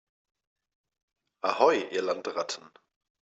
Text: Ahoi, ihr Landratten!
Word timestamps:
Ahoi, 1.43 1.87
ihr 1.91 2.01
Landratten! 2.01 2.67